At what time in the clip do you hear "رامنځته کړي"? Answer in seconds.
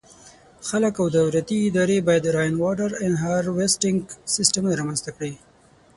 4.81-5.33